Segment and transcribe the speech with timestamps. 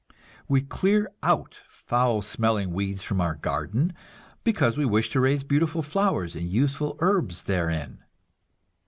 [0.47, 3.93] We clear out foul smelling weeds from our garden,
[4.43, 7.99] because we wish to raise beautiful flowers and useful herbs therein.